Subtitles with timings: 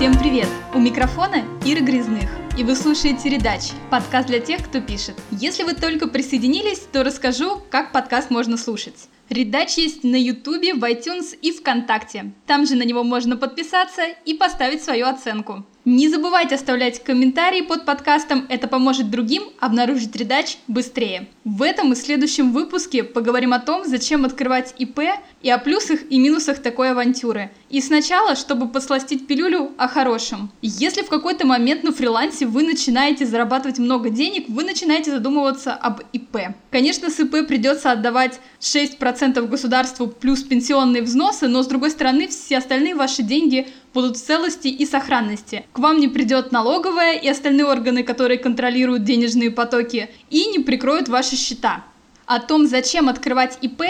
[0.00, 0.48] Всем привет!
[0.72, 5.14] У микрофона Ира Грязных, и вы слушаете «Редач»– подкаст для тех, кто пишет.
[5.30, 9.10] Если вы только присоединились, то расскажу, как подкаст можно слушать.
[9.28, 12.32] Редач есть на Ютубе, в iTunes и ВКонтакте.
[12.46, 15.66] Там же на него можно подписаться и поставить свою оценку.
[15.86, 21.28] Не забывайте оставлять комментарии под подкастом, это поможет другим обнаружить редач быстрее.
[21.44, 25.00] В этом и следующем выпуске поговорим о том, зачем открывать ИП
[25.40, 27.50] и о плюсах и минусах такой авантюры.
[27.70, 30.50] И сначала, чтобы посластить пилюлю о хорошем.
[30.60, 36.02] Если в какой-то момент на фрилансе вы начинаете зарабатывать много денег, вы начинаете задумываться об
[36.12, 36.36] ИП.
[36.70, 42.58] Конечно, с ИП придется отдавать 6% государству плюс пенсионные взносы, но с другой стороны все
[42.58, 45.64] остальные ваши деньги будут в целости и сохранности.
[45.72, 51.08] К вам не придет налоговая и остальные органы, которые контролируют денежные потоки, и не прикроют
[51.08, 51.84] ваши счета.
[52.26, 53.82] О том, зачем открывать ИП,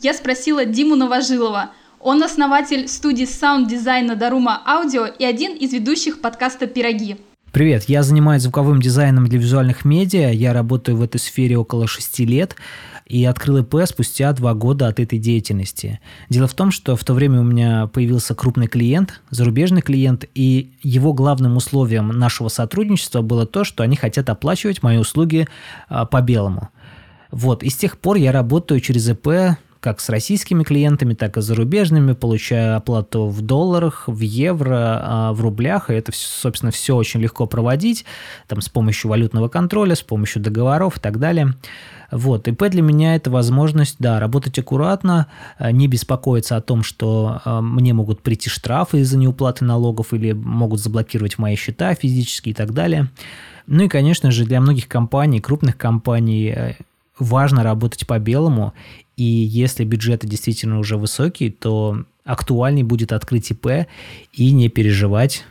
[0.00, 1.72] я спросила Диму Новожилова.
[2.00, 7.16] Он основатель студии саунд-дизайна Дарума Аудио и один из ведущих подкаста «Пироги».
[7.58, 12.24] Привет, я занимаюсь звуковым дизайном для визуальных медиа, я работаю в этой сфере около шести
[12.24, 12.54] лет
[13.04, 15.98] и открыл ИП спустя два года от этой деятельности.
[16.28, 20.70] Дело в том, что в то время у меня появился крупный клиент, зарубежный клиент, и
[20.84, 25.48] его главным условием нашего сотрудничества было то, что они хотят оплачивать мои услуги
[25.88, 26.68] а, по белому.
[27.32, 31.40] Вот, и с тех пор я работаю через ИП как с российскими клиентами, так и
[31.40, 36.96] с зарубежными, получаю оплату в долларах, в евро, а, в рублях, и это, собственно, все
[36.96, 38.04] очень легко проводить,
[38.46, 41.54] там, с помощью валютного контроля, с помощью договоров и так далее.
[42.10, 45.26] Вот, ИП для меня это возможность, да, работать аккуратно,
[45.58, 50.32] а, не беспокоиться о том, что а, мне могут прийти штрафы из-за неуплаты налогов или
[50.32, 53.08] могут заблокировать мои счета физически и так далее.
[53.66, 56.74] Ну и, конечно же, для многих компаний, крупных компаний, э,
[57.20, 58.72] важно работать по белому,
[59.16, 63.86] и если бюджеты действительно уже высокие, то актуальней будет открыть ИП
[64.32, 65.44] и не переживать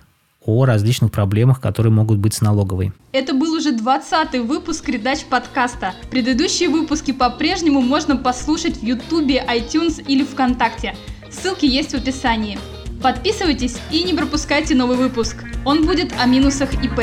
[0.45, 2.93] о различных проблемах, которые могут быть с налоговой.
[3.11, 5.93] Это был уже 20-й выпуск «Редач» подкаста.
[6.09, 10.95] Предыдущие выпуски по-прежнему можно послушать в Ютубе, iTunes или ВКонтакте.
[11.29, 12.57] Ссылки есть в описании.
[13.03, 15.43] Подписывайтесь и не пропускайте новый выпуск.
[15.65, 17.01] Он будет о минусах ИП.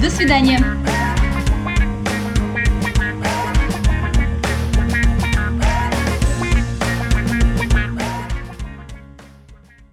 [0.00, 0.60] До свидания.